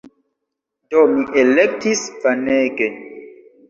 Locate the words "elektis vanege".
1.43-2.93